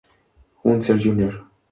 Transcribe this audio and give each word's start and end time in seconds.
Unser 0.63 0.95
Jr. 0.99 1.45